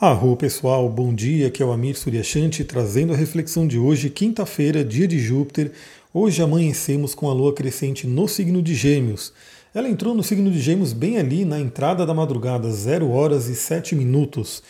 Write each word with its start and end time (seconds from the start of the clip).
Arro 0.00 0.34
pessoal, 0.34 0.88
bom 0.88 1.12
dia, 1.12 1.48
aqui 1.48 1.62
é 1.62 1.66
o 1.66 1.72
Amir 1.72 1.94
Suryashanti 1.94 2.64
trazendo 2.64 3.12
a 3.12 3.16
reflexão 3.16 3.66
de 3.66 3.78
hoje, 3.78 4.08
quinta-feira, 4.08 4.82
dia 4.82 5.06
de 5.06 5.18
Júpiter. 5.18 5.72
Hoje 6.14 6.40
amanhecemos 6.40 7.14
com 7.14 7.28
a 7.28 7.34
lua 7.34 7.52
crescente 7.52 8.06
no 8.06 8.26
signo 8.26 8.62
de 8.62 8.74
Gêmeos. 8.74 9.30
Ela 9.74 9.90
entrou 9.90 10.14
no 10.14 10.22
signo 10.22 10.50
de 10.50 10.58
Gêmeos 10.58 10.94
bem 10.94 11.18
ali 11.18 11.44
na 11.44 11.60
entrada 11.60 12.06
da 12.06 12.14
madrugada, 12.14 12.70
0 12.70 13.10
horas 13.10 13.50
e 13.50 13.54
7 13.54 13.94
minutos. 13.94 14.62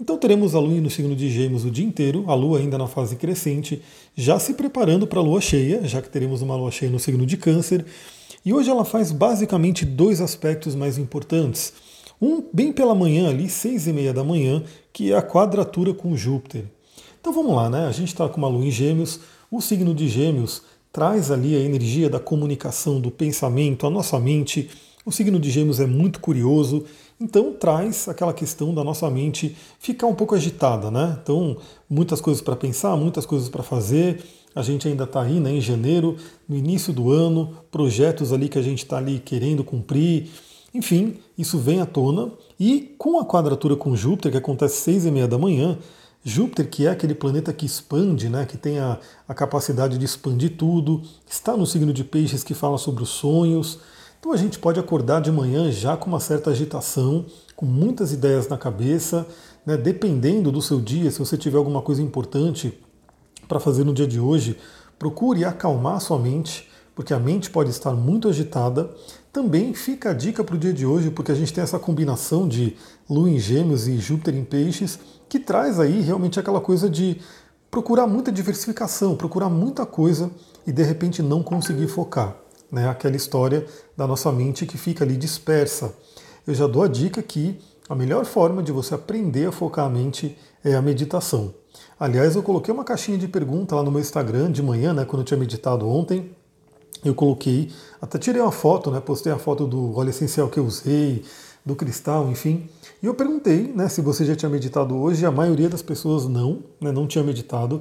Então 0.00 0.16
teremos 0.16 0.54
a 0.54 0.58
lua 0.58 0.80
no 0.80 0.88
signo 0.88 1.14
de 1.14 1.28
Gêmeos 1.28 1.66
o 1.66 1.70
dia 1.70 1.84
inteiro, 1.84 2.24
a 2.26 2.34
lua 2.34 2.58
ainda 2.58 2.78
na 2.78 2.86
fase 2.86 3.14
crescente, 3.16 3.82
já 4.16 4.38
se 4.38 4.54
preparando 4.54 5.06
para 5.06 5.20
a 5.20 5.22
lua 5.22 5.42
cheia, 5.42 5.86
já 5.86 6.00
que 6.00 6.08
teremos 6.08 6.40
uma 6.40 6.56
lua 6.56 6.70
cheia 6.70 6.90
no 6.90 6.98
signo 6.98 7.26
de 7.26 7.36
Câncer. 7.36 7.84
E 8.42 8.54
hoje 8.54 8.70
ela 8.70 8.86
faz 8.86 9.12
basicamente 9.12 9.84
dois 9.84 10.22
aspectos 10.22 10.74
mais 10.74 10.96
importantes. 10.96 11.74
Um 12.20 12.42
bem 12.52 12.72
pela 12.72 12.94
manhã 12.94 13.28
ali, 13.28 13.48
seis 13.48 13.86
e 13.86 13.92
meia 13.92 14.12
da 14.12 14.24
manhã, 14.24 14.62
que 14.92 15.12
é 15.12 15.16
a 15.16 15.22
quadratura 15.22 15.94
com 15.94 16.16
Júpiter. 16.16 16.64
Então 17.20 17.32
vamos 17.32 17.54
lá, 17.54 17.70
né? 17.70 17.86
A 17.86 17.92
gente 17.92 18.08
está 18.08 18.28
com 18.28 18.38
uma 18.38 18.48
lua 18.48 18.64
em 18.64 18.70
gêmeos, 18.70 19.20
o 19.50 19.60
signo 19.60 19.94
de 19.94 20.08
gêmeos 20.08 20.62
traz 20.92 21.30
ali 21.30 21.54
a 21.54 21.60
energia 21.60 22.08
da 22.08 22.18
comunicação, 22.18 23.00
do 23.00 23.10
pensamento, 23.10 23.86
a 23.86 23.90
nossa 23.90 24.18
mente. 24.18 24.68
O 25.04 25.12
signo 25.12 25.38
de 25.38 25.50
gêmeos 25.50 25.80
é 25.80 25.86
muito 25.86 26.20
curioso, 26.20 26.84
então 27.20 27.52
traz 27.52 28.08
aquela 28.08 28.32
questão 28.32 28.74
da 28.74 28.84
nossa 28.84 29.08
mente 29.08 29.56
ficar 29.78 30.06
um 30.06 30.14
pouco 30.14 30.34
agitada, 30.34 30.90
né? 30.90 31.18
Então, 31.22 31.56
muitas 31.88 32.20
coisas 32.20 32.42
para 32.42 32.56
pensar, 32.56 32.96
muitas 32.96 33.24
coisas 33.24 33.48
para 33.48 33.62
fazer. 33.62 34.22
A 34.54 34.62
gente 34.62 34.88
ainda 34.88 35.04
está 35.04 35.22
aí 35.22 35.38
né, 35.38 35.52
em 35.52 35.60
janeiro, 35.60 36.16
no 36.48 36.56
início 36.56 36.92
do 36.92 37.12
ano, 37.12 37.56
projetos 37.70 38.32
ali 38.32 38.48
que 38.48 38.58
a 38.58 38.62
gente 38.62 38.84
está 38.84 38.98
ali 38.98 39.18
querendo 39.18 39.62
cumprir. 39.62 40.28
Enfim, 40.74 41.16
isso 41.36 41.58
vem 41.58 41.80
à 41.80 41.86
tona 41.86 42.30
e 42.60 42.94
com 42.98 43.18
a 43.18 43.24
quadratura 43.24 43.74
com 43.76 43.96
Júpiter, 43.96 44.32
que 44.32 44.38
acontece 44.38 44.74
às 44.74 44.80
seis 44.80 45.06
e 45.06 45.10
meia 45.10 45.26
da 45.26 45.38
manhã, 45.38 45.78
Júpiter, 46.24 46.68
que 46.68 46.86
é 46.86 46.90
aquele 46.90 47.14
planeta 47.14 47.52
que 47.52 47.64
expande, 47.64 48.28
né, 48.28 48.44
que 48.44 48.58
tem 48.58 48.78
a, 48.78 48.98
a 49.26 49.32
capacidade 49.32 49.96
de 49.96 50.04
expandir 50.04 50.56
tudo, 50.56 51.02
está 51.26 51.56
no 51.56 51.66
signo 51.66 51.92
de 51.92 52.04
peixes 52.04 52.44
que 52.44 52.54
fala 52.54 52.76
sobre 52.76 53.02
os 53.02 53.08
sonhos. 53.08 53.78
Então 54.20 54.32
a 54.32 54.36
gente 54.36 54.58
pode 54.58 54.78
acordar 54.78 55.20
de 55.20 55.30
manhã 55.30 55.70
já 55.70 55.96
com 55.96 56.08
uma 56.08 56.20
certa 56.20 56.50
agitação, 56.50 57.24
com 57.56 57.64
muitas 57.64 58.12
ideias 58.12 58.48
na 58.48 58.58
cabeça, 58.58 59.26
né, 59.64 59.76
dependendo 59.76 60.52
do 60.52 60.60
seu 60.60 60.80
dia, 60.80 61.10
se 61.10 61.18
você 61.18 61.36
tiver 61.36 61.56
alguma 61.56 61.80
coisa 61.80 62.02
importante 62.02 62.78
para 63.46 63.60
fazer 63.60 63.84
no 63.84 63.94
dia 63.94 64.06
de 64.06 64.20
hoje, 64.20 64.58
procure 64.98 65.44
acalmar 65.44 66.00
sua 66.00 66.18
mente, 66.18 66.68
porque 66.94 67.14
a 67.14 67.18
mente 67.18 67.48
pode 67.48 67.70
estar 67.70 67.92
muito 67.92 68.28
agitada 68.28 68.90
também 69.38 69.72
fica 69.72 70.10
a 70.10 70.12
dica 70.12 70.42
para 70.42 70.56
o 70.56 70.58
dia 70.58 70.72
de 70.72 70.84
hoje, 70.84 71.12
porque 71.12 71.30
a 71.30 71.34
gente 71.36 71.52
tem 71.52 71.62
essa 71.62 71.78
combinação 71.78 72.48
de 72.48 72.76
Lua 73.08 73.30
em 73.30 73.38
Gêmeos 73.38 73.86
e 73.86 73.96
Júpiter 73.96 74.34
em 74.34 74.44
Peixes, 74.44 74.98
que 75.28 75.38
traz 75.38 75.78
aí 75.78 76.00
realmente 76.00 76.40
aquela 76.40 76.60
coisa 76.60 76.90
de 76.90 77.20
procurar 77.70 78.08
muita 78.08 78.32
diversificação, 78.32 79.14
procurar 79.14 79.48
muita 79.48 79.86
coisa 79.86 80.28
e 80.66 80.72
de 80.72 80.82
repente 80.82 81.22
não 81.22 81.40
conseguir 81.40 81.86
focar. 81.86 82.36
Né? 82.68 82.88
Aquela 82.88 83.14
história 83.14 83.64
da 83.96 84.08
nossa 84.08 84.32
mente 84.32 84.66
que 84.66 84.76
fica 84.76 85.04
ali 85.04 85.16
dispersa. 85.16 85.94
Eu 86.44 86.52
já 86.52 86.66
dou 86.66 86.82
a 86.82 86.88
dica 86.88 87.22
que 87.22 87.60
a 87.88 87.94
melhor 87.94 88.24
forma 88.24 88.60
de 88.60 88.72
você 88.72 88.96
aprender 88.96 89.46
a 89.46 89.52
focar 89.52 89.86
a 89.86 89.88
mente 89.88 90.36
é 90.64 90.74
a 90.74 90.82
meditação. 90.82 91.54
Aliás, 92.00 92.34
eu 92.34 92.42
coloquei 92.42 92.74
uma 92.74 92.82
caixinha 92.82 93.16
de 93.16 93.28
pergunta 93.28 93.76
lá 93.76 93.84
no 93.84 93.92
meu 93.92 94.00
Instagram 94.00 94.50
de 94.50 94.64
manhã, 94.64 94.92
né, 94.92 95.04
quando 95.04 95.20
eu 95.20 95.24
tinha 95.24 95.38
meditado 95.38 95.88
ontem, 95.88 96.34
eu 97.04 97.14
coloquei, 97.14 97.70
até 98.00 98.18
tirei 98.18 98.40
uma 98.40 98.52
foto, 98.52 98.90
né, 98.90 99.00
postei 99.00 99.32
a 99.32 99.38
foto 99.38 99.66
do 99.66 99.96
óleo 99.96 100.10
essencial 100.10 100.48
que 100.48 100.58
eu 100.58 100.64
usei, 100.64 101.24
do 101.64 101.76
cristal, 101.76 102.30
enfim. 102.30 102.68
E 103.02 103.06
eu 103.06 103.14
perguntei 103.14 103.72
né, 103.74 103.88
se 103.88 104.00
você 104.00 104.24
já 104.24 104.34
tinha 104.34 104.48
meditado 104.48 104.96
hoje, 104.96 105.24
a 105.24 105.30
maioria 105.30 105.68
das 105.68 105.82
pessoas 105.82 106.26
não, 106.26 106.60
né, 106.80 106.90
não 106.90 107.06
tinha 107.06 107.22
meditado. 107.22 107.80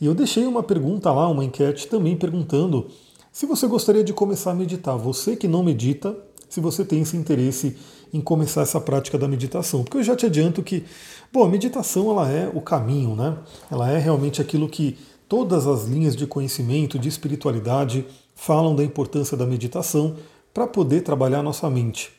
E 0.00 0.06
eu 0.06 0.14
deixei 0.14 0.46
uma 0.46 0.62
pergunta 0.62 1.10
lá, 1.12 1.28
uma 1.28 1.44
enquete 1.44 1.86
também 1.88 2.16
perguntando 2.16 2.86
se 3.32 3.46
você 3.46 3.66
gostaria 3.66 4.04
de 4.04 4.12
começar 4.12 4.52
a 4.52 4.54
meditar. 4.54 4.96
Você 4.96 5.36
que 5.36 5.48
não 5.48 5.62
medita, 5.62 6.16
se 6.48 6.60
você 6.60 6.84
tem 6.84 7.02
esse 7.02 7.16
interesse 7.16 7.76
em 8.12 8.20
começar 8.20 8.62
essa 8.62 8.80
prática 8.80 9.18
da 9.18 9.26
meditação. 9.26 9.82
Porque 9.82 9.98
eu 9.98 10.02
já 10.02 10.14
te 10.14 10.24
adianto 10.24 10.62
que, 10.62 10.84
bom, 11.32 11.44
a 11.44 11.48
meditação 11.48 12.10
ela 12.12 12.30
é 12.30 12.48
o 12.54 12.60
caminho, 12.60 13.16
né? 13.16 13.36
Ela 13.68 13.90
é 13.90 13.98
realmente 13.98 14.40
aquilo 14.40 14.68
que 14.68 14.96
todas 15.28 15.66
as 15.66 15.84
linhas 15.84 16.14
de 16.14 16.26
conhecimento, 16.26 16.96
de 16.96 17.08
espiritualidade, 17.08 18.06
falam 18.34 18.74
da 18.74 18.84
importância 18.84 19.36
da 19.36 19.46
meditação 19.46 20.16
para 20.52 20.66
poder 20.66 21.02
trabalhar 21.02 21.40
a 21.40 21.42
nossa 21.42 21.68
mente. 21.68 22.12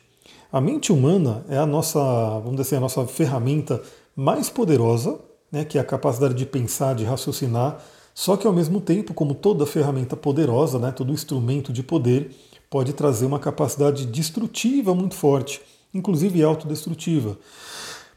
A 0.52 0.60
mente 0.60 0.92
humana 0.92 1.44
é 1.48 1.58
a 1.58 1.66
nossa, 1.66 2.00
vamos 2.40 2.52
dizer 2.52 2.62
assim, 2.62 2.76
a 2.76 2.80
nossa 2.80 3.06
ferramenta 3.06 3.82
mais 4.14 4.48
poderosa, 4.48 5.18
né, 5.50 5.64
que 5.64 5.78
é 5.78 5.80
a 5.80 5.84
capacidade 5.84 6.34
de 6.34 6.46
pensar, 6.46 6.94
de 6.94 7.04
raciocinar, 7.04 7.78
só 8.14 8.36
que 8.36 8.46
ao 8.46 8.52
mesmo 8.52 8.80
tempo, 8.80 9.12
como 9.12 9.34
toda 9.34 9.66
ferramenta 9.66 10.16
poderosa, 10.16 10.78
né, 10.78 10.90
todo 10.90 11.12
instrumento 11.12 11.72
de 11.72 11.82
poder, 11.82 12.34
pode 12.70 12.92
trazer 12.92 13.26
uma 13.26 13.38
capacidade 13.38 14.06
destrutiva 14.06 14.94
muito 14.94 15.14
forte, 15.14 15.60
inclusive 15.92 16.42
autodestrutiva. 16.42 17.36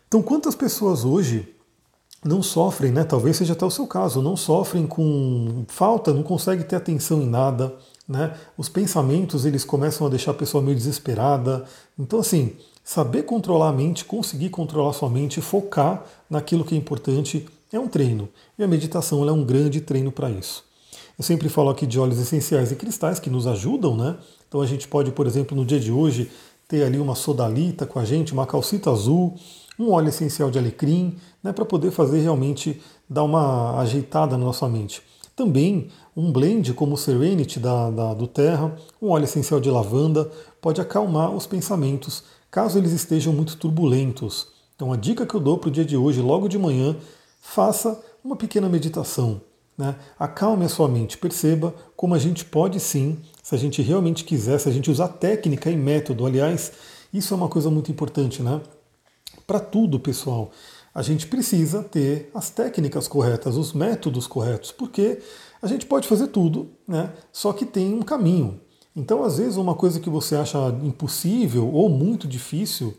Então, 0.07 0.21
quantas 0.21 0.55
pessoas 0.55 1.03
hoje 1.03 1.53
não 2.23 2.41
sofrem, 2.41 2.91
né? 2.91 3.03
Talvez 3.03 3.37
seja 3.37 3.53
até 3.53 3.65
o 3.65 3.69
seu 3.69 3.87
caso, 3.87 4.21
não 4.21 4.35
sofrem 4.35 4.85
com 4.85 5.63
falta, 5.67 6.13
não 6.13 6.23
conseguem 6.23 6.65
ter 6.65 6.75
atenção 6.75 7.21
em 7.21 7.29
nada, 7.29 7.73
né? 8.09 8.35
Os 8.57 8.67
pensamentos 8.67 9.45
eles 9.45 9.63
começam 9.63 10.07
a 10.07 10.09
deixar 10.09 10.31
a 10.31 10.33
pessoa 10.33 10.63
meio 10.63 10.75
desesperada. 10.75 11.63
Então, 11.97 12.19
assim, 12.19 12.53
saber 12.83 13.21
controlar 13.21 13.69
a 13.69 13.73
mente, 13.73 14.03
conseguir 14.03 14.49
controlar 14.49 14.93
sua 14.93 15.11
mente, 15.11 15.39
focar 15.39 16.03
naquilo 16.27 16.65
que 16.65 16.73
é 16.73 16.77
importante 16.77 17.47
é 17.71 17.79
um 17.79 17.87
treino. 17.87 18.27
E 18.57 18.63
a 18.63 18.67
meditação 18.67 19.29
é 19.29 19.31
um 19.31 19.43
grande 19.43 19.79
treino 19.79 20.11
para 20.11 20.31
isso. 20.31 20.63
Eu 21.17 21.23
sempre 21.23 21.49
falo 21.49 21.69
aqui 21.69 21.85
de 21.85 21.99
óleos 21.99 22.19
essenciais 22.19 22.71
e 22.71 22.75
cristais 22.75 23.19
que 23.19 23.29
nos 23.29 23.45
ajudam, 23.45 23.95
né? 23.95 24.17
Então 24.47 24.59
a 24.59 24.65
gente 24.65 24.87
pode, 24.87 25.11
por 25.11 25.27
exemplo, 25.27 25.55
no 25.55 25.63
dia 25.63 25.79
de 25.79 25.91
hoje, 25.91 26.31
ter 26.67 26.83
ali 26.83 26.97
uma 26.97 27.13
sodalita 27.13 27.85
com 27.85 27.99
a 27.99 28.05
gente, 28.05 28.33
uma 28.33 28.47
calcita 28.47 28.89
azul, 28.89 29.35
um 29.77 29.91
óleo 29.91 30.09
essencial 30.09 30.49
de 30.49 30.57
alecrim, 30.57 31.15
né, 31.43 31.53
para 31.53 31.65
poder 31.65 31.91
fazer 31.91 32.21
realmente 32.21 32.81
dar 33.07 33.23
uma 33.23 33.79
ajeitada 33.79 34.37
na 34.37 34.45
nossa 34.45 34.67
mente. 34.67 35.01
Também 35.39 35.87
um 36.17 36.33
blend 36.33 36.73
como 36.73 36.95
o 36.95 36.97
Serenity 36.97 37.61
da, 37.61 37.89
da, 37.89 38.13
do 38.13 38.27
Terra, 38.27 38.75
um 39.01 39.07
óleo 39.07 39.23
essencial 39.23 39.61
de 39.61 39.71
lavanda, 39.71 40.29
pode 40.59 40.81
acalmar 40.81 41.33
os 41.33 41.47
pensamentos 41.47 42.25
caso 42.51 42.77
eles 42.77 42.91
estejam 42.91 43.31
muito 43.31 43.55
turbulentos. 43.55 44.49
Então 44.75 44.91
a 44.91 44.97
dica 44.97 45.25
que 45.25 45.33
eu 45.33 45.39
dou 45.39 45.57
para 45.57 45.69
o 45.69 45.71
dia 45.71 45.85
de 45.85 45.95
hoje, 45.95 46.19
logo 46.19 46.49
de 46.49 46.57
manhã, 46.57 46.93
faça 47.39 47.97
uma 48.21 48.35
pequena 48.35 48.67
meditação. 48.67 49.39
Né? 49.77 49.95
Acalme 50.19 50.65
a 50.65 50.69
sua 50.69 50.89
mente, 50.89 51.17
perceba 51.17 51.73
como 51.95 52.13
a 52.13 52.19
gente 52.19 52.43
pode 52.43 52.77
sim, 52.77 53.17
se 53.41 53.55
a 53.55 53.57
gente 53.57 53.81
realmente 53.81 54.25
quiser, 54.25 54.59
se 54.59 54.67
a 54.67 54.73
gente 54.73 54.91
usar 54.91 55.07
técnica 55.07 55.71
e 55.71 55.77
método. 55.77 56.25
Aliás, 56.25 56.73
isso 57.13 57.33
é 57.33 57.37
uma 57.37 57.47
coisa 57.47 57.69
muito 57.69 57.89
importante, 57.89 58.43
né? 58.43 58.59
Para 59.47 59.61
tudo, 59.61 60.01
pessoal, 60.01 60.51
a 60.93 61.01
gente 61.01 61.27
precisa 61.27 61.83
ter 61.83 62.29
as 62.33 62.49
técnicas 62.49 63.07
corretas, 63.07 63.55
os 63.55 63.73
métodos 63.73 64.27
corretos, 64.27 64.71
porque 64.71 65.19
a 65.61 65.67
gente 65.67 65.85
pode 65.85 66.07
fazer 66.07 66.27
tudo, 66.27 66.69
né? 66.87 67.11
Só 67.31 67.53
que 67.53 67.65
tem 67.65 67.93
um 67.93 68.01
caminho. 68.01 68.59
Então, 68.95 69.23
às 69.23 69.37
vezes, 69.37 69.55
uma 69.55 69.75
coisa 69.75 69.99
que 69.99 70.09
você 70.09 70.35
acha 70.35 70.57
impossível 70.83 71.67
ou 71.71 71.89
muito 71.89 72.27
difícil, 72.27 72.93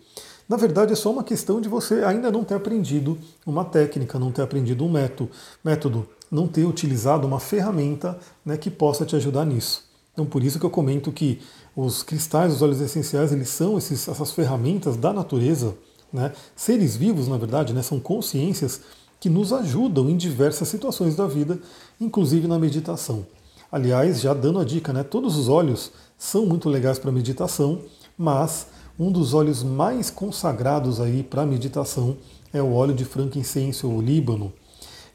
na 0.48 0.56
verdade 0.56 0.92
é 0.92 0.96
só 0.96 1.10
uma 1.10 1.24
questão 1.24 1.60
de 1.60 1.68
você 1.68 2.04
ainda 2.04 2.30
não 2.30 2.44
ter 2.44 2.54
aprendido 2.54 3.18
uma 3.46 3.64
técnica, 3.64 4.18
não 4.18 4.32
ter 4.32 4.42
aprendido 4.42 4.84
um 4.84 4.90
método, 4.90 5.30
método 5.64 6.08
não 6.30 6.46
ter 6.46 6.64
utilizado 6.64 7.26
uma 7.26 7.40
ferramenta 7.40 8.18
né, 8.44 8.56
que 8.56 8.70
possa 8.70 9.04
te 9.04 9.16
ajudar 9.16 9.44
nisso. 9.44 9.84
Então, 10.12 10.24
por 10.24 10.42
isso 10.42 10.58
que 10.58 10.66
eu 10.66 10.70
comento 10.70 11.12
que 11.12 11.40
os 11.74 12.02
cristais, 12.02 12.52
os 12.52 12.62
óleos 12.62 12.80
essenciais, 12.80 13.32
eles 13.32 13.48
são 13.48 13.76
esses, 13.78 14.06
essas 14.08 14.32
ferramentas 14.32 14.96
da 14.96 15.12
natureza 15.12 15.74
né? 16.12 16.32
Seres 16.56 16.96
vivos, 16.96 17.28
na 17.28 17.36
verdade, 17.36 17.72
né, 17.72 17.82
são 17.82 18.00
consciências 18.00 18.80
que 19.18 19.28
nos 19.28 19.52
ajudam 19.52 20.08
em 20.08 20.16
diversas 20.16 20.68
situações 20.68 21.14
da 21.14 21.26
vida, 21.26 21.58
inclusive 22.00 22.48
na 22.48 22.58
meditação. 22.58 23.26
Aliás, 23.70 24.20
já 24.20 24.34
dando 24.34 24.58
a 24.58 24.64
dica, 24.64 24.92
né, 24.92 25.02
todos 25.02 25.36
os 25.36 25.48
óleos 25.48 25.92
são 26.18 26.46
muito 26.46 26.68
legais 26.68 26.98
para 26.98 27.12
meditação, 27.12 27.80
mas 28.16 28.66
um 28.98 29.12
dos 29.12 29.32
óleos 29.32 29.62
mais 29.62 30.10
consagrados 30.10 31.00
aí 31.00 31.22
para 31.22 31.46
meditação 31.46 32.16
é 32.52 32.60
o 32.60 32.72
óleo 32.72 32.94
de 32.94 33.04
frankincense 33.04 33.86
ou 33.86 34.00
líbano. 34.00 34.52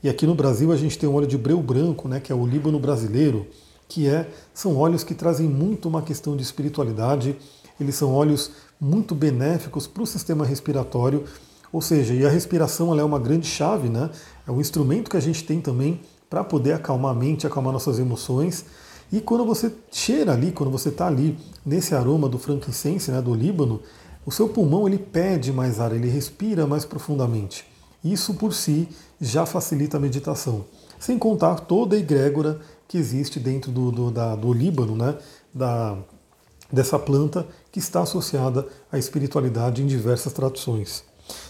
E 0.01 0.09
aqui 0.09 0.25
no 0.25 0.35
Brasil 0.35 0.71
a 0.71 0.77
gente 0.77 0.97
tem 0.97 1.09
o 1.09 1.13
óleo 1.13 1.27
de 1.27 1.37
breu 1.37 1.61
branco, 1.61 2.07
né, 2.07 2.19
que 2.19 2.31
é 2.31 2.35
o 2.35 2.45
líbano 2.45 2.79
brasileiro, 2.79 3.47
que 3.87 4.07
é 4.07 4.29
são 4.53 4.77
óleos 4.77 5.03
que 5.03 5.13
trazem 5.13 5.47
muito 5.47 5.87
uma 5.87 6.01
questão 6.01 6.35
de 6.35 6.43
espiritualidade. 6.43 7.35
Eles 7.79 7.95
são 7.95 8.13
óleos 8.13 8.51
muito 8.79 9.15
benéficos 9.15 9.87
para 9.87 10.03
o 10.03 10.07
sistema 10.07 10.45
respiratório, 10.45 11.23
ou 11.71 11.81
seja, 11.81 12.13
e 12.13 12.25
a 12.25 12.29
respiração 12.29 12.91
ela 12.91 13.01
é 13.01 13.03
uma 13.03 13.19
grande 13.19 13.47
chave, 13.47 13.89
né? 13.89 14.09
É 14.47 14.51
um 14.51 14.61
instrumento 14.61 15.09
que 15.09 15.17
a 15.17 15.21
gente 15.21 15.43
tem 15.43 15.59
também 15.59 15.99
para 16.29 16.43
poder 16.43 16.73
acalmar 16.73 17.11
a 17.11 17.15
mente, 17.15 17.45
acalmar 17.45 17.73
nossas 17.73 17.99
emoções. 17.99 18.65
E 19.11 19.19
quando 19.19 19.45
você 19.45 19.71
cheira 19.91 20.33
ali, 20.33 20.51
quando 20.51 20.71
você 20.71 20.89
está 20.89 21.07
ali 21.07 21.37
nesse 21.65 21.93
aroma 21.93 22.27
do 22.29 22.39
frankincense, 22.39 23.11
né, 23.11 23.21
do 23.21 23.33
Líbano, 23.33 23.81
o 24.25 24.31
seu 24.31 24.49
pulmão 24.49 24.87
ele 24.87 24.97
pede 24.97 25.51
mais 25.51 25.79
ar, 25.79 25.93
ele 25.93 26.09
respira 26.09 26.65
mais 26.65 26.83
profundamente. 26.83 27.65
isso 28.03 28.35
por 28.35 28.53
si 28.53 28.87
já 29.19 29.45
facilita 29.45 29.97
a 29.97 29.99
meditação. 29.99 30.65
Sem 30.99 31.17
contar 31.17 31.55
toda 31.61 31.95
a 31.95 31.99
egrégora 31.99 32.59
que 32.87 32.97
existe 32.97 33.39
dentro 33.39 33.71
do, 33.71 33.91
do, 33.91 34.11
da, 34.11 34.35
do 34.35 34.53
Líbano, 34.53 34.95
né? 34.95 35.17
Da, 35.53 35.97
dessa 36.71 36.97
planta 36.97 37.47
que 37.71 37.79
está 37.79 38.01
associada 38.01 38.67
à 38.91 38.97
espiritualidade 38.97 39.81
em 39.81 39.85
diversas 39.85 40.33
tradições. 40.33 41.03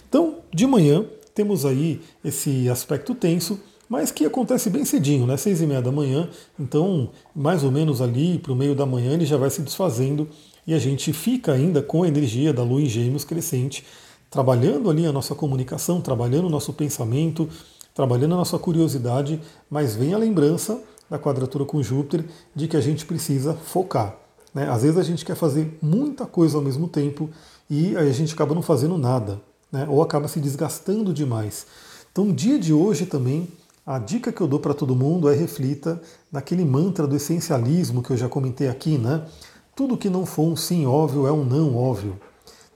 Então, 0.07 0.39
de 0.53 0.65
manhã, 0.65 1.05
temos 1.33 1.65
aí 1.65 2.01
esse 2.23 2.69
aspecto 2.69 3.13
tenso, 3.13 3.59
mas 3.89 4.11
que 4.11 4.25
acontece 4.25 4.69
bem 4.69 4.85
cedinho, 4.85 5.27
né? 5.27 5.37
Seis 5.37 5.61
e 5.61 5.67
meia 5.67 5.81
da 5.81 5.91
manhã, 5.91 6.29
então 6.59 7.09
mais 7.35 7.63
ou 7.63 7.71
menos 7.71 8.01
ali 8.01 8.39
para 8.39 8.51
o 8.51 8.55
meio 8.55 8.73
da 8.73 8.85
manhã 8.85 9.13
ele 9.13 9.25
já 9.25 9.37
vai 9.37 9.49
se 9.49 9.61
desfazendo 9.61 10.27
e 10.65 10.73
a 10.73 10.79
gente 10.79 11.13
fica 11.13 11.51
ainda 11.51 11.81
com 11.81 12.03
a 12.03 12.07
energia 12.07 12.51
da 12.51 12.63
lua 12.63 12.81
em 12.81 12.87
gêmeos 12.87 13.23
crescente, 13.23 13.85
trabalhando 14.29 14.89
ali 14.89 15.05
a 15.05 15.11
nossa 15.11 15.35
comunicação, 15.35 16.01
trabalhando 16.01 16.47
o 16.47 16.49
nosso 16.49 16.73
pensamento, 16.73 17.47
trabalhando 17.93 18.33
a 18.33 18.37
nossa 18.37 18.57
curiosidade, 18.57 19.39
mas 19.69 19.95
vem 19.95 20.13
a 20.13 20.17
lembrança 20.17 20.81
da 21.09 21.19
quadratura 21.19 21.65
com 21.65 21.83
Júpiter 21.83 22.25
de 22.55 22.67
que 22.67 22.75
a 22.75 22.81
gente 22.81 23.05
precisa 23.05 23.53
focar. 23.53 24.24
Né? 24.55 24.69
Às 24.69 24.83
vezes 24.83 24.97
a 24.97 25.03
gente 25.03 25.25
quer 25.25 25.35
fazer 25.35 25.77
muita 25.81 26.25
coisa 26.25 26.57
ao 26.57 26.63
mesmo 26.63 26.87
tempo 26.87 27.29
e 27.69 27.95
a 27.97 28.09
gente 28.11 28.33
acaba 28.33 28.55
não 28.55 28.61
fazendo 28.61 28.97
nada, 28.97 29.41
né? 29.69 29.85
ou 29.89 30.01
acaba 30.01 30.29
se 30.29 30.39
desgastando 30.39 31.13
demais. 31.13 31.67
Então, 32.09 32.31
dia 32.31 32.57
de 32.57 32.71
hoje 32.71 33.05
também 33.05 33.49
a 33.85 33.99
dica 33.99 34.31
que 34.31 34.41
eu 34.41 34.47
dou 34.47 34.59
para 34.59 34.73
todo 34.73 34.95
mundo 34.95 35.29
é 35.29 35.35
reflita 35.35 36.01
naquele 36.31 36.65
mantra 36.65 37.05
do 37.05 37.15
essencialismo 37.15 38.01
que 38.01 38.09
eu 38.09 38.17
já 38.17 38.27
comentei 38.27 38.67
aqui, 38.67 38.97
né? 38.97 39.27
Tudo 39.75 39.95
que 39.95 40.09
não 40.09 40.25
for 40.25 40.41
um 40.43 40.55
sim 40.55 40.87
óbvio 40.87 41.27
é 41.27 41.31
um 41.31 41.43
não 41.43 41.77
óbvio. 41.77 42.19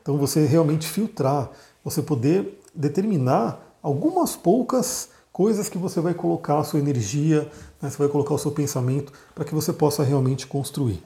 Então 0.01 0.17
você 0.17 0.45
realmente 0.45 0.85
filtrar, 0.85 1.49
você 1.83 2.03
poder 2.03 2.61
determinar 2.75 3.59
algumas 3.81 4.35
poucas 4.35 5.09
coisas 5.31 5.67
que 5.67 5.79
você 5.79 5.99
vai 5.99 6.13
colocar 6.13 6.59
a 6.59 6.63
sua 6.63 6.79
energia, 6.79 7.49
né? 7.81 7.89
você 7.89 7.97
vai 7.97 8.07
colocar 8.07 8.35
o 8.35 8.37
seu 8.37 8.51
pensamento 8.51 9.11
para 9.33 9.45
que 9.45 9.55
você 9.55 9.73
possa 9.73 10.03
realmente 10.03 10.45
construir. 10.45 11.01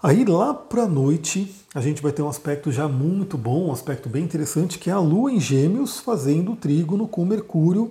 Aí 0.00 0.24
lá 0.24 0.54
para 0.54 0.84
a 0.84 0.88
noite 0.88 1.52
a 1.74 1.80
gente 1.80 2.00
vai 2.00 2.12
ter 2.12 2.22
um 2.22 2.28
aspecto 2.28 2.70
já 2.70 2.86
muito 2.86 3.36
bom, 3.36 3.66
um 3.66 3.72
aspecto 3.72 4.08
bem 4.08 4.22
interessante, 4.22 4.78
que 4.78 4.90
é 4.90 4.92
a 4.92 5.00
Lua 5.00 5.32
em 5.32 5.40
Gêmeos 5.40 5.98
fazendo 5.98 6.54
trígono 6.54 7.08
com 7.08 7.24
Mercúrio 7.24 7.90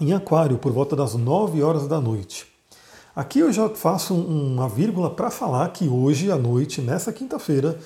em 0.00 0.12
Aquário, 0.12 0.58
por 0.58 0.70
volta 0.70 0.94
das 0.94 1.14
9 1.14 1.60
horas 1.60 1.88
da 1.88 2.00
noite. 2.00 2.46
Aqui 3.16 3.40
eu 3.40 3.52
já 3.52 3.68
faço 3.68 4.14
uma 4.14 4.68
vírgula 4.68 5.10
para 5.10 5.28
falar 5.28 5.68
que 5.70 5.88
hoje 5.88 6.30
à 6.30 6.36
noite, 6.36 6.80
nessa 6.80 7.12
quinta-feira, 7.12 7.80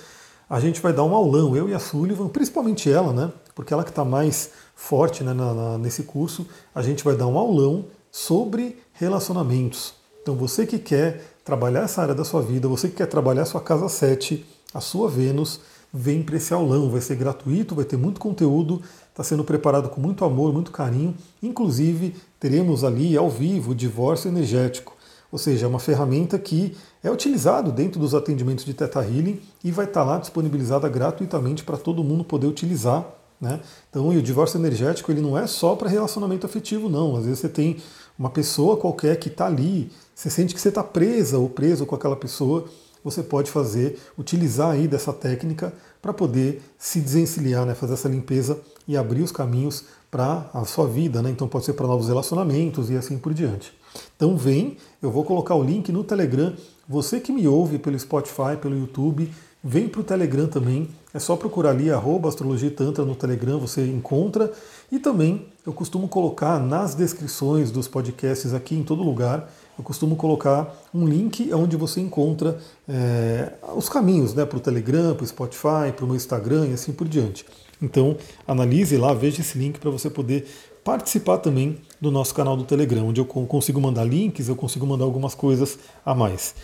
a 0.48 0.60
gente 0.60 0.82
vai 0.82 0.92
dar 0.92 1.04
um 1.04 1.14
aulão, 1.14 1.56
eu 1.56 1.70
e 1.70 1.74
a 1.74 1.78
Sullivan, 1.78 2.28
principalmente 2.28 2.90
ela, 2.90 3.14
né? 3.14 3.32
Porque 3.54 3.72
ela 3.72 3.82
que 3.82 3.90
está 3.90 4.04
mais 4.04 4.50
forte 4.74 5.24
né, 5.24 5.32
na, 5.32 5.54
na, 5.54 5.78
nesse 5.78 6.02
curso, 6.02 6.46
a 6.74 6.82
gente 6.82 7.02
vai 7.02 7.16
dar 7.16 7.26
um 7.26 7.38
aulão 7.38 7.86
sobre 8.12 8.78
relacionamentos. 8.92 9.94
Então 10.22 10.36
você 10.36 10.66
que 10.66 10.78
quer 10.78 11.37
trabalhar 11.48 11.84
essa 11.84 12.02
área 12.02 12.14
da 12.14 12.26
sua 12.26 12.42
vida, 12.42 12.68
você 12.68 12.90
que 12.90 12.96
quer 12.96 13.06
trabalhar 13.06 13.40
a 13.40 13.46
sua 13.46 13.62
casa 13.62 13.88
7, 13.88 14.44
a 14.74 14.82
sua 14.82 15.08
Vênus, 15.08 15.60
vem 15.90 16.22
para 16.22 16.36
esse 16.36 16.52
aulão, 16.52 16.90
vai 16.90 17.00
ser 17.00 17.16
gratuito, 17.16 17.74
vai 17.74 17.86
ter 17.86 17.96
muito 17.96 18.20
conteúdo, 18.20 18.82
está 19.08 19.24
sendo 19.24 19.42
preparado 19.42 19.88
com 19.88 19.98
muito 19.98 20.26
amor, 20.26 20.52
muito 20.52 20.70
carinho. 20.70 21.14
Inclusive, 21.42 22.14
teremos 22.38 22.84
ali 22.84 23.16
ao 23.16 23.30
vivo 23.30 23.70
o 23.70 23.74
divórcio 23.74 24.28
energético, 24.28 24.94
ou 25.32 25.38
seja, 25.38 25.64
é 25.64 25.68
uma 25.68 25.78
ferramenta 25.78 26.38
que 26.38 26.76
é 27.02 27.10
utilizado 27.10 27.72
dentro 27.72 27.98
dos 27.98 28.14
atendimentos 28.14 28.66
de 28.66 28.74
Teta 28.74 29.00
Healing 29.00 29.40
e 29.64 29.72
vai 29.72 29.86
estar 29.86 30.04
tá 30.04 30.06
lá 30.06 30.18
disponibilizada 30.18 30.86
gratuitamente 30.86 31.64
para 31.64 31.78
todo 31.78 32.04
mundo 32.04 32.24
poder 32.24 32.46
utilizar. 32.46 33.06
Né? 33.40 33.58
Então, 33.88 34.06
o 34.06 34.22
divórcio 34.22 34.58
energético 34.58 35.10
ele 35.10 35.22
não 35.22 35.38
é 35.38 35.46
só 35.46 35.74
para 35.76 35.88
relacionamento 35.88 36.44
afetivo, 36.44 36.90
não. 36.90 37.16
Às 37.16 37.24
vezes 37.24 37.38
você 37.38 37.48
tem 37.48 37.78
uma 38.18 38.30
pessoa 38.30 38.76
qualquer 38.76 39.16
que 39.18 39.28
está 39.28 39.46
ali, 39.46 39.90
você 40.14 40.28
sente 40.28 40.54
que 40.54 40.60
você 40.60 40.70
está 40.70 40.82
presa 40.82 41.38
ou 41.38 41.48
preso 41.48 41.86
com 41.86 41.94
aquela 41.94 42.16
pessoa 42.16 42.68
você 43.02 43.22
pode 43.22 43.50
fazer, 43.50 43.98
utilizar 44.18 44.70
aí 44.70 44.88
dessa 44.88 45.12
técnica 45.12 45.72
para 46.00 46.12
poder 46.12 46.62
se 46.76 47.00
desencilhar, 47.00 47.64
né, 47.64 47.74
fazer 47.74 47.94
essa 47.94 48.08
limpeza 48.08 48.60
e 48.86 48.96
abrir 48.96 49.22
os 49.22 49.32
caminhos 49.32 49.84
para 50.10 50.48
a 50.54 50.64
sua 50.64 50.86
vida, 50.86 51.20
né? 51.20 51.30
Então 51.30 51.46
pode 51.46 51.66
ser 51.66 51.74
para 51.74 51.86
novos 51.86 52.08
relacionamentos 52.08 52.88
e 52.88 52.96
assim 52.96 53.18
por 53.18 53.34
diante. 53.34 53.72
Então 54.16 54.36
vem, 54.36 54.76
eu 55.02 55.10
vou 55.10 55.24
colocar 55.24 55.54
o 55.54 55.62
link 55.62 55.92
no 55.92 56.02
Telegram. 56.02 56.54
Você 56.88 57.20
que 57.20 57.30
me 57.30 57.46
ouve 57.46 57.78
pelo 57.78 57.98
Spotify, 57.98 58.56
pelo 58.60 58.78
YouTube, 58.78 59.30
vem 59.68 59.88
para 59.88 60.00
o 60.00 60.04
Telegram 60.04 60.46
também. 60.46 60.88
É 61.12 61.18
só 61.18 61.36
procurar 61.36 61.70
ali 61.70 61.90
arroba 61.90 62.28
astrologia 62.28 62.70
tantra 62.70 63.04
no 63.04 63.14
Telegram, 63.14 63.58
você 63.58 63.86
encontra. 63.86 64.52
E 64.90 64.98
também 64.98 65.46
eu 65.66 65.72
costumo 65.72 66.08
colocar 66.08 66.58
nas 66.58 66.94
descrições 66.94 67.70
dos 67.70 67.86
podcasts 67.86 68.54
aqui 68.54 68.74
em 68.74 68.82
todo 68.82 69.02
lugar 69.02 69.48
eu 69.78 69.84
costumo 69.84 70.16
colocar 70.16 70.76
um 70.92 71.06
link 71.06 71.52
onde 71.54 71.76
você 71.76 72.00
encontra 72.00 72.58
é, 72.88 73.52
os 73.76 73.88
caminhos 73.88 74.34
né, 74.34 74.44
para 74.44 74.56
o 74.56 74.60
Telegram, 74.60 75.14
para 75.14 75.22
o 75.22 75.26
Spotify, 75.26 75.92
para 75.94 76.04
o 76.04 76.06
meu 76.08 76.16
Instagram 76.16 76.66
e 76.66 76.72
assim 76.72 76.92
por 76.92 77.06
diante. 77.06 77.46
Então, 77.80 78.16
analise 78.44 78.96
lá, 78.96 79.14
veja 79.14 79.40
esse 79.40 79.56
link 79.56 79.78
para 79.78 79.88
você 79.88 80.10
poder 80.10 80.48
participar 80.82 81.38
também 81.38 81.78
do 82.00 82.10
nosso 82.10 82.34
canal 82.34 82.56
do 82.56 82.64
Telegram, 82.64 83.06
onde 83.06 83.20
eu 83.20 83.24
consigo 83.24 83.80
mandar 83.80 84.02
links, 84.02 84.48
eu 84.48 84.56
consigo 84.56 84.84
mandar 84.84 85.04
algumas 85.04 85.34
coisas 85.34 85.78
a 86.04 86.12
mais. 86.12 86.56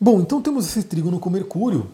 Bom, 0.00 0.20
então 0.20 0.40
temos 0.40 0.66
esse 0.66 0.84
trígono 0.84 1.18
com 1.18 1.28
Mercúrio, 1.28 1.86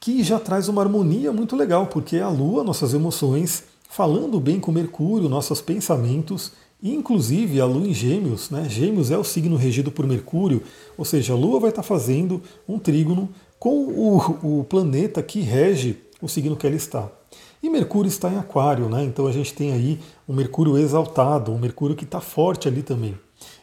que 0.00 0.22
já 0.22 0.38
traz 0.38 0.68
uma 0.68 0.82
harmonia 0.82 1.32
muito 1.32 1.56
legal, 1.56 1.86
porque 1.86 2.16
é 2.16 2.22
a 2.22 2.28
Lua, 2.28 2.64
nossas 2.64 2.94
emoções, 2.94 3.64
falando 3.88 4.38
bem 4.40 4.60
com 4.60 4.70
Mercúrio, 4.70 5.28
nossos 5.28 5.60
pensamentos 5.60 6.52
Inclusive 6.82 7.60
a 7.60 7.64
Lua 7.64 7.88
em 7.88 7.92
Gêmeos, 7.92 8.50
né? 8.50 8.68
Gêmeos 8.68 9.10
é 9.10 9.18
o 9.18 9.24
signo 9.24 9.56
regido 9.56 9.90
por 9.90 10.06
Mercúrio, 10.06 10.62
ou 10.96 11.04
seja, 11.04 11.32
a 11.32 11.36
Lua 11.36 11.58
vai 11.58 11.70
estar 11.70 11.82
fazendo 11.82 12.40
um 12.68 12.78
trígono 12.78 13.28
com 13.58 13.84
o, 13.84 14.60
o 14.60 14.64
planeta 14.64 15.20
que 15.20 15.40
rege 15.40 15.98
o 16.22 16.28
signo 16.28 16.56
que 16.56 16.64
ela 16.64 16.76
está. 16.76 17.10
E 17.60 17.68
Mercúrio 17.68 18.08
está 18.08 18.30
em 18.30 18.38
Aquário, 18.38 18.88
né? 18.88 19.02
Então 19.02 19.26
a 19.26 19.32
gente 19.32 19.52
tem 19.52 19.72
aí 19.72 19.98
um 20.28 20.32
Mercúrio 20.32 20.78
exaltado, 20.78 21.50
um 21.50 21.58
Mercúrio 21.58 21.96
que 21.96 22.04
está 22.04 22.20
forte 22.20 22.68
ali 22.68 22.84
também. 22.84 23.18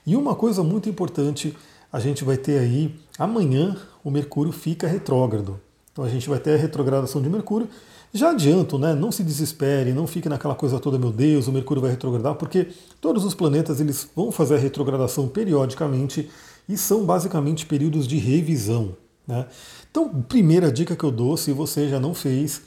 E 0.05 0.17
uma 0.17 0.35
coisa 0.35 0.61
muito 0.61 0.89
importante, 0.89 1.55
a 1.93 2.01
gente 2.01 2.25
vai 2.25 2.35
ter 2.35 2.59
aí 2.59 2.93
amanhã 3.17 3.77
o 4.03 4.11
Mercúrio 4.11 4.51
fica 4.51 4.87
retrógrado. 4.87 5.57
Então 5.95 6.03
a 6.03 6.09
gente 6.09 6.27
vai 6.27 6.39
ter 6.39 6.55
a 6.55 6.57
retrogradação 6.57 7.21
de 7.21 7.29
Mercúrio 7.29 7.69
já 8.13 8.31
adianto, 8.31 8.77
né? 8.77 8.93
Não 8.93 9.13
se 9.13 9.23
desespere, 9.23 9.93
não 9.93 10.05
fique 10.05 10.27
naquela 10.27 10.53
coisa 10.53 10.77
toda, 10.77 10.99
meu 10.99 11.09
Deus, 11.09 11.47
o 11.47 11.53
Mercúrio 11.53 11.81
vai 11.81 11.91
retrogradar, 11.91 12.35
porque 12.35 12.67
todos 12.99 13.23
os 13.23 13.33
planetas 13.33 13.79
eles 13.79 14.05
vão 14.13 14.29
fazer 14.29 14.55
a 14.55 14.57
retrogradação 14.57 15.29
periodicamente 15.29 16.29
e 16.67 16.75
são 16.75 17.05
basicamente 17.05 17.65
períodos 17.65 18.09
de 18.09 18.17
revisão. 18.17 18.97
Né? 19.25 19.45
Então, 19.89 20.09
primeira 20.23 20.69
dica 20.69 20.97
que 20.97 21.03
eu 21.05 21.11
dou, 21.11 21.37
se 21.37 21.53
você 21.53 21.87
já 21.87 21.97
não 21.97 22.13
fez, 22.13 22.61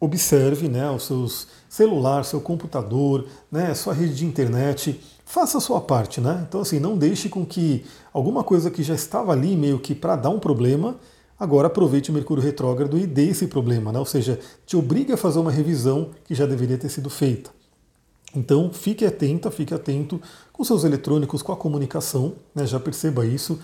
observe 0.00 0.68
né, 0.68 0.90
os 0.90 1.04
seus 1.04 1.46
celular, 1.68 2.24
seu 2.24 2.40
computador, 2.40 3.24
né, 3.52 3.72
sua 3.74 3.94
rede 3.94 4.16
de 4.16 4.26
internet, 4.26 5.00
faça 5.24 5.58
a 5.58 5.60
sua 5.60 5.80
parte, 5.80 6.20
né? 6.20 6.44
Então 6.48 6.60
assim, 6.60 6.80
não 6.80 6.98
deixe 6.98 7.28
com 7.28 7.46
que 7.46 7.84
alguma 8.12 8.42
coisa 8.42 8.68
que 8.68 8.82
já 8.82 8.94
estava 8.94 9.30
ali 9.30 9.56
meio 9.56 9.78
que 9.78 9.94
para 9.94 10.16
dar 10.16 10.30
um 10.30 10.40
problema 10.40 10.96
Agora 11.44 11.66
aproveite 11.66 12.10
o 12.10 12.14
Mercúrio 12.14 12.42
retrógrado 12.42 12.96
e 12.96 13.06
dê 13.06 13.26
esse 13.26 13.46
problema, 13.46 13.92
né? 13.92 13.98
ou 13.98 14.06
seja, 14.06 14.40
te 14.64 14.78
obriga 14.78 15.12
a 15.12 15.16
fazer 15.18 15.38
uma 15.38 15.50
revisão 15.50 16.08
que 16.24 16.34
já 16.34 16.46
deveria 16.46 16.78
ter 16.78 16.88
sido 16.88 17.10
feita. 17.10 17.50
Então 18.34 18.70
fique 18.72 19.04
atenta, 19.04 19.50
fique 19.50 19.74
atento 19.74 20.18
com 20.50 20.64
seus 20.64 20.84
eletrônicos, 20.84 21.42
com 21.42 21.52
a 21.52 21.56
comunicação, 21.56 22.32
né? 22.54 22.66
já 22.66 22.80
perceba 22.80 23.26
isso. 23.26 23.58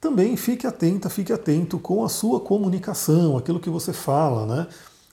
Também 0.00 0.36
fique 0.36 0.64
atenta, 0.64 1.10
fique 1.10 1.32
atento 1.32 1.76
com 1.76 2.04
a 2.04 2.08
sua 2.08 2.38
comunicação, 2.38 3.36
aquilo 3.36 3.58
que 3.58 3.68
você 3.68 3.92
fala, 3.92 4.46
né? 4.46 4.68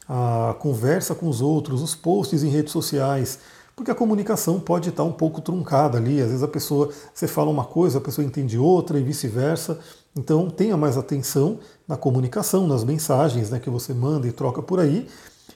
a 0.07 0.55
conversa 0.59 1.15
com 1.15 1.27
os 1.27 1.41
outros, 1.41 1.81
os 1.81 1.95
posts 1.95 2.43
em 2.43 2.49
redes 2.49 2.71
sociais, 2.71 3.39
porque 3.75 3.89
a 3.89 3.95
comunicação 3.95 4.59
pode 4.59 4.89
estar 4.89 5.03
um 5.03 5.11
pouco 5.11 5.41
truncada 5.41 5.97
ali. 5.97 6.21
Às 6.21 6.27
vezes 6.27 6.43
a 6.43 6.47
pessoa, 6.47 6.91
você 7.11 7.27
fala 7.27 7.49
uma 7.49 7.65
coisa, 7.65 7.97
a 7.97 8.01
pessoa 8.01 8.23
entende 8.23 8.59
outra 8.59 8.99
e 8.99 9.03
vice-versa. 9.03 9.79
Então 10.15 10.49
tenha 10.49 10.75
mais 10.75 10.97
atenção 10.97 11.59
na 11.87 11.95
comunicação, 11.95 12.67
nas 12.67 12.83
mensagens 12.83 13.49
né, 13.49 13.59
que 13.59 13.69
você 13.69 13.93
manda 13.93 14.27
e 14.27 14.31
troca 14.31 14.61
por 14.61 14.79
aí. 14.79 15.07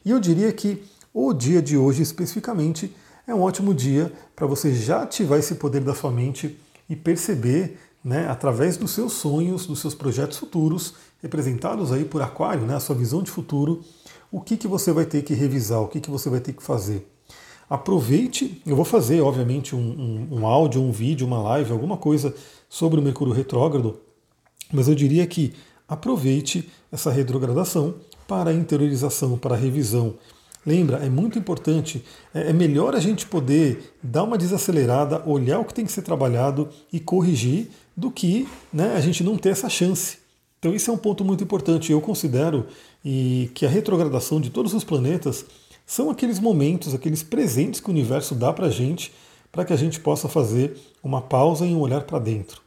E 0.04 0.12
eu 0.12 0.20
diria 0.20 0.52
que 0.52 0.84
o 1.14 1.34
dia 1.34 1.62
de 1.62 1.78
hoje 1.78 2.02
especificamente 2.02 2.94
é 3.28 3.34
um 3.34 3.42
ótimo 3.42 3.74
dia 3.74 4.12
para 4.36 4.48
você 4.48 4.74
já 4.74 5.04
ativar 5.04 5.40
esse 5.40 5.56
poder 5.56 5.82
da 5.82 5.94
sua 5.94 6.12
mente 6.12 6.58
e 6.90 6.96
perceber, 6.96 7.80
né, 8.04 8.28
através 8.30 8.78
dos 8.78 8.92
seus 8.92 9.14
sonhos, 9.14 9.66
dos 9.66 9.80
seus 9.80 9.96
projetos 9.96 10.38
futuros, 10.38 10.94
representados 11.22 11.92
aí 11.92 12.06
por 12.06 12.22
Aquário, 12.22 12.66
né, 12.66 12.76
a 12.76 12.80
sua 12.80 12.96
visão 12.96 13.24
de 13.24 13.32
futuro, 13.32 13.82
o 14.32 14.40
que, 14.40 14.56
que 14.56 14.68
você 14.68 14.92
vai 14.92 15.06
ter 15.06 15.24
que 15.24 15.34
revisar, 15.34 15.82
o 15.82 15.88
que, 15.88 16.00
que 16.00 16.12
você 16.12 16.30
vai 16.30 16.40
ter 16.40 16.54
que 16.54 16.62
fazer. 16.62 17.12
Aproveite, 17.68 18.62
eu 18.66 18.76
vou 18.76 18.86
fazer, 18.86 19.22
obviamente, 19.22 19.76
um, 19.76 19.80
um, 19.80 20.40
um 20.40 20.46
áudio, 20.46 20.82
um 20.82 20.92
vídeo, 20.92 21.26
uma 21.26 21.42
live, 21.42 21.72
alguma 21.72 21.98
coisa 21.98 22.36
sobre 22.70 23.00
o 23.00 23.04
Mercúrio 23.04 23.34
retrógrado 23.34 24.05
mas 24.72 24.88
eu 24.88 24.96
diria 24.96 25.26
que 25.26 25.54
aproveite 25.88 26.70
essa 26.92 27.12
retrogradação 27.12 27.96
para 28.28 28.50
a 28.50 28.54
interiorização, 28.54 29.38
para 29.38 29.56
a 29.56 29.58
revisão. 29.58 30.16
Lembra, 30.66 30.98
é 30.98 31.10
muito 31.10 31.38
importante, 31.38 32.04
é, 32.34 32.50
é 32.50 32.54
melhor 32.54 32.96
a 32.96 33.00
gente 33.00 33.28
poder 33.28 33.94
dar 34.02 34.24
uma 34.24 34.38
desacelerada, 34.38 35.22
olhar 35.26 35.60
o 35.60 35.66
que 35.66 35.74
tem 35.74 35.86
que 35.86 35.92
ser 35.92 36.02
trabalhado 36.02 36.70
e 36.92 37.00
corrigir, 37.00 37.70
do 37.96 38.12
que 38.12 38.48
né, 38.74 38.94
a 38.96 39.00
gente 39.00 39.24
não 39.24 39.38
ter 39.38 39.50
essa 39.50 39.70
chance. 39.70 40.18
Então 40.60 40.74
isso 40.74 40.90
é 40.90 40.94
um 40.94 40.98
ponto 40.98 41.24
muito 41.24 41.44
importante. 41.44 41.92
Eu 41.92 42.02
considero 42.02 42.66
e 43.04 43.52
que 43.54 43.66
a 43.66 43.70
retrogradação 43.70 44.42
de 44.42 44.50
todos 44.50 44.74
os 44.74 44.84
planetas 44.84 45.46
são 45.86 46.10
aqueles 46.10 46.40
momentos, 46.40 46.94
aqueles 46.94 47.22
presentes 47.22 47.80
que 47.80 47.88
o 47.88 47.92
universo 47.92 48.34
dá 48.34 48.52
para 48.52 48.66
a 48.66 48.72
gente, 48.72 49.14
para 49.52 49.64
que 49.64 49.72
a 49.72 49.78
gente 49.78 50.00
possa 50.00 50.28
fazer 50.28 50.76
uma 51.04 51.22
pausa 51.22 51.66
e 51.66 51.74
um 51.74 51.80
olhar 51.80 52.02
para 52.02 52.18
dentro. 52.18 52.65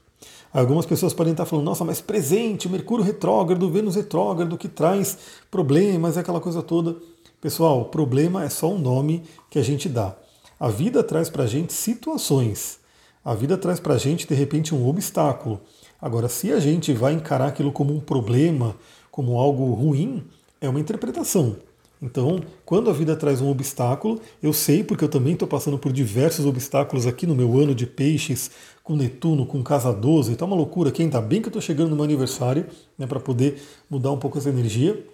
Algumas 0.52 0.86
pessoas 0.86 1.12
podem 1.12 1.32
estar 1.32 1.44
falando, 1.44 1.66
nossa, 1.66 1.84
mas 1.84 2.00
presente, 2.00 2.68
Mercúrio 2.68 3.04
retrógrado, 3.04 3.70
Vênus 3.70 3.96
retrógrado, 3.96 4.56
que 4.56 4.68
traz 4.68 5.18
problemas, 5.50 6.16
aquela 6.16 6.40
coisa 6.40 6.62
toda. 6.62 6.96
Pessoal, 7.40 7.84
problema 7.84 8.44
é 8.44 8.48
só 8.48 8.72
um 8.72 8.78
nome 8.78 9.22
que 9.50 9.58
a 9.58 9.62
gente 9.62 9.88
dá. 9.88 10.16
A 10.58 10.68
vida 10.68 11.04
traz 11.04 11.28
para 11.28 11.44
a 11.44 11.46
gente 11.46 11.72
situações. 11.72 12.80
A 13.24 13.34
vida 13.34 13.58
traz 13.58 13.78
para 13.78 13.94
a 13.94 13.98
gente, 13.98 14.26
de 14.26 14.34
repente, 14.34 14.74
um 14.74 14.88
obstáculo. 14.88 15.60
Agora, 16.00 16.28
se 16.28 16.50
a 16.50 16.58
gente 16.58 16.92
vai 16.92 17.12
encarar 17.12 17.48
aquilo 17.48 17.70
como 17.70 17.94
um 17.94 18.00
problema, 18.00 18.74
como 19.10 19.38
algo 19.38 19.72
ruim, 19.74 20.24
é 20.60 20.68
uma 20.68 20.80
interpretação. 20.80 21.56
Então, 22.00 22.40
quando 22.64 22.88
a 22.88 22.92
vida 22.92 23.16
traz 23.16 23.40
um 23.40 23.50
obstáculo, 23.50 24.20
eu 24.42 24.52
sei 24.52 24.84
porque 24.84 25.02
eu 25.04 25.08
também 25.08 25.32
estou 25.32 25.48
passando 25.48 25.78
por 25.78 25.92
diversos 25.92 26.46
obstáculos 26.46 27.06
aqui 27.06 27.26
no 27.26 27.34
meu 27.34 27.58
ano 27.58 27.74
de 27.74 27.86
peixes, 27.86 28.50
com 28.84 28.94
Netuno, 28.96 29.44
com 29.44 29.62
Casa 29.62 29.92
12, 29.92 30.32
está 30.32 30.44
uma 30.44 30.56
loucura 30.56 30.90
aqui, 30.90 31.02
ainda 31.02 31.20
bem 31.20 31.40
que 31.40 31.48
eu 31.48 31.50
estou 31.50 31.62
chegando 31.62 31.90
no 31.90 31.96
meu 31.96 32.04
aniversário, 32.04 32.66
né, 32.96 33.06
para 33.06 33.18
poder 33.18 33.60
mudar 33.90 34.12
um 34.12 34.18
pouco 34.18 34.38
essa 34.38 34.48
energia. 34.48 35.04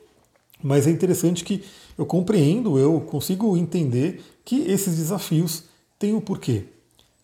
Mas 0.63 0.87
é 0.87 0.91
interessante 0.91 1.43
que 1.43 1.65
eu 1.97 2.07
compreendo, 2.07 2.79
eu 2.79 3.01
consigo 3.01 3.57
entender 3.57 4.23
que 4.45 4.61
esses 4.71 4.97
desafios 4.97 5.65
têm 5.99 6.15
um 6.15 6.21
porquê. 6.21 6.65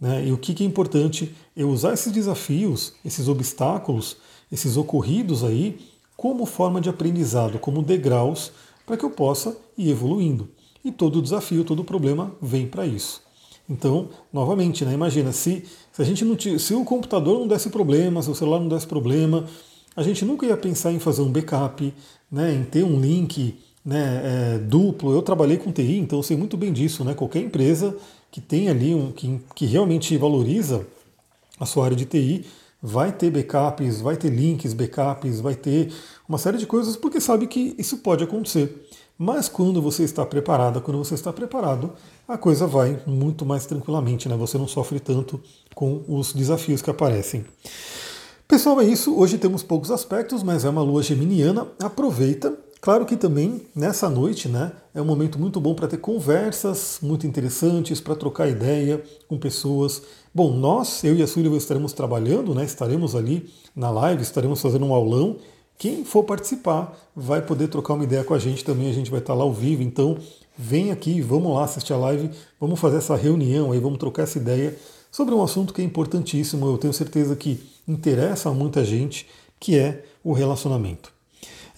Né? 0.00 0.26
E 0.29 0.33
o 0.33 0.38
que, 0.38 0.62
é 0.62 0.67
importante 0.67 1.35
é 1.55 1.64
usar 1.64 1.93
esses 1.93 2.12
desafios, 2.12 2.95
esses 3.05 3.29
obstáculos, 3.29 4.17
esses 4.50 4.76
ocorridos 4.76 5.45
aí, 5.45 5.79
como 6.17 6.47
forma 6.47 6.81
de 6.81 6.88
aprendizado, 6.88 7.59
como 7.59 7.83
degraus, 7.83 8.52
para 8.90 8.97
que 8.97 9.04
eu 9.04 9.11
possa 9.11 9.56
ir 9.78 9.88
evoluindo. 9.88 10.49
E 10.85 10.90
todo 10.90 11.23
desafio, 11.23 11.62
todo 11.62 11.85
problema 11.85 12.35
vem 12.42 12.66
para 12.66 12.85
isso. 12.85 13.23
Então, 13.68 14.09
novamente, 14.32 14.85
né, 14.85 14.92
imagina, 14.92 15.30
se, 15.30 15.64
se, 15.92 16.02
a 16.02 16.04
gente 16.04 16.25
não 16.25 16.37
se 16.59 16.75
o 16.75 16.85
computador 16.85 17.38
não 17.38 17.47
desse 17.47 17.70
problema, 17.70 18.20
se 18.20 18.28
o 18.28 18.35
celular 18.35 18.59
não 18.59 18.66
desse 18.66 18.88
problema, 18.88 19.47
a 19.94 20.02
gente 20.02 20.25
nunca 20.25 20.44
ia 20.44 20.56
pensar 20.56 20.90
em 20.90 20.99
fazer 20.99 21.23
um 21.23 21.30
backup, 21.30 21.94
né, 22.32 22.52
em 22.52 22.64
ter 22.64 22.82
um 22.82 23.00
link 23.00 23.61
né, 23.85 24.23
é, 24.25 24.59
duplo. 24.59 25.14
Eu 25.14 25.23
trabalhei 25.23 25.56
com 25.56 25.70
TI, 25.70 25.99
então 25.99 26.20
sei 26.20 26.37
muito 26.37 26.56
bem 26.56 26.73
disso. 26.73 27.04
Né? 27.04 27.14
Qualquer 27.14 27.42
empresa 27.42 27.97
que 28.28 28.40
tem 28.40 28.68
ali 28.68 28.92
um 28.92 29.12
que, 29.12 29.40
que 29.54 29.66
realmente 29.66 30.16
valoriza 30.16 30.85
a 31.61 31.64
sua 31.64 31.85
área 31.85 31.97
de 31.97 32.06
TI 32.06 32.44
vai 32.83 33.13
ter 33.13 33.31
backups, 33.31 34.01
vai 34.01 34.17
ter 34.17 34.31
links, 34.31 34.73
backups, 34.73 35.41
vai 35.41 35.55
ter 35.55 35.93
uma 36.29 36.39
série 36.39 36.59
de 36.59 36.67
coisas, 36.67 36.97
porque 36.97 37.21
sabe 37.21 37.47
que 37.47 37.75
isso 37.79 37.99
pode 37.99 38.25
acontecer. 38.25 38.89
Mas 39.19 39.51
quando 39.51 39.83
você 39.83 40.03
está 40.05 40.25
preparada, 40.25 40.81
quando 40.81 40.97
você 40.97 41.15
está 41.15 41.31
preparado, 41.31 41.93
a 42.27 42.39
coisa 42.39 42.67
vai 42.67 43.03
muito 43.07 43.45
mais 43.45 43.67
tranquilamente, 43.67 44.29
né? 44.29 44.37
Você 44.37 44.57
não 44.57 44.67
sofre 44.67 44.99
tanto 44.99 45.39
com 45.75 46.03
os 46.09 46.33
desafios 46.33 46.81
que 46.81 46.89
aparecem. 46.89 47.45
Pessoal, 48.49 48.81
é 48.81 48.85
isso. 48.85 49.15
Hoje 49.15 49.37
temos 49.37 49.63
poucos 49.63 49.91
aspectos, 49.91 50.43
mas 50.43 50.65
é 50.65 50.71
uma 50.71 50.83
lua 50.83 51.03
geminiana. 51.03 51.69
Aproveita 51.79 52.57
Claro 52.81 53.05
que 53.05 53.15
também 53.15 53.67
nessa 53.77 54.09
noite 54.09 54.49
né, 54.49 54.73
é 54.95 55.03
um 55.03 55.05
momento 55.05 55.39
muito 55.39 55.61
bom 55.61 55.75
para 55.75 55.87
ter 55.87 55.99
conversas 55.99 56.99
muito 57.03 57.27
interessantes, 57.27 58.01
para 58.01 58.17
trocar 58.17 58.49
ideia 58.49 59.05
com 59.29 59.39
pessoas. 59.39 60.03
Bom, 60.35 60.57
nós, 60.57 61.05
eu 61.05 61.15
e 61.15 61.23
a 61.23 61.27
Sullivan 61.27 61.59
estaremos 61.59 61.93
trabalhando, 61.93 62.55
né, 62.55 62.65
estaremos 62.65 63.15
ali 63.15 63.53
na 63.77 63.91
live, 63.91 64.23
estaremos 64.23 64.63
fazendo 64.63 64.87
um 64.87 64.95
aulão. 64.95 65.37
Quem 65.77 66.07
for 66.07 66.25
participar 66.25 66.99
vai 67.15 67.43
poder 67.43 67.69
trocar 67.69 67.93
uma 67.93 68.05
ideia 68.05 68.25
com 68.25 68.33
a 68.33 68.39
gente 68.39 68.65
também, 68.65 68.89
a 68.89 68.95
gente 68.95 69.11
vai 69.11 69.21
estar 69.21 69.35
lá 69.35 69.45
ao 69.45 69.53
vivo. 69.53 69.83
Então 69.83 70.17
vem 70.57 70.91
aqui, 70.91 71.21
vamos 71.21 71.55
lá 71.55 71.65
assistir 71.65 71.93
a 71.93 71.99
live, 71.99 72.31
vamos 72.59 72.81
fazer 72.81 72.97
essa 72.97 73.15
reunião 73.15 73.73
aí, 73.73 73.79
vamos 73.79 73.99
trocar 73.99 74.23
essa 74.23 74.39
ideia 74.39 74.75
sobre 75.11 75.35
um 75.35 75.43
assunto 75.43 75.75
que 75.75 75.83
é 75.83 75.85
importantíssimo, 75.85 76.67
eu 76.67 76.79
tenho 76.79 76.95
certeza 76.95 77.37
que 77.37 77.61
interessa 77.87 78.49
a 78.49 78.55
muita 78.55 78.83
gente, 78.83 79.27
que 79.59 79.77
é 79.77 80.03
o 80.25 80.33
relacionamento. 80.33 81.20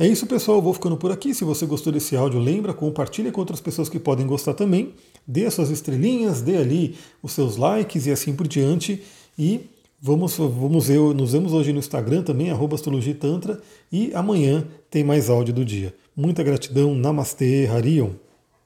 É 0.03 0.07
isso, 0.09 0.27
pessoal. 0.27 0.59
Eu 0.59 0.63
vou 0.63 0.75
ficando 0.75 0.97
por 0.97 1.13
aqui. 1.13 1.33
Se 1.33 1.45
você 1.45 1.65
gostou 1.65 1.93
desse 1.93 2.17
áudio, 2.17 2.41
lembra, 2.41 2.75
compartilhe 2.75 3.31
com 3.31 3.41
outras 3.41 3.61
pessoas 3.61 3.89
que 3.89 4.01
podem 4.01 4.27
gostar 4.27 4.53
também. 4.53 4.95
Dê 5.25 5.47
as 5.47 5.55
suas 5.55 5.71
estrelinhas, 5.71 6.43
dê 6.43 6.57
ali 6.57 6.97
os 7.23 7.31
seus 7.31 7.57
likes 7.57 8.07
e 8.07 8.11
assim 8.11 8.35
por 8.35 8.49
diante. 8.49 9.01
E 9.39 9.61
vamos, 10.01 10.37
vamos 10.37 10.89
ver, 10.89 10.99
nos 10.99 11.31
vemos 11.31 11.53
hoje 11.53 11.73
no 11.73 11.79
Instagram 11.79 12.25
também, 12.25 12.51
astrologitantra. 12.51 13.61
E 13.93 14.11
amanhã 14.13 14.67
tem 14.91 15.05
mais 15.05 15.31
áudio 15.31 15.55
do 15.55 15.65
dia. 15.65 15.95
Muita 16.17 16.43
gratidão. 16.43 16.97
Namastê, 16.97 17.69
Harion. 17.69 18.11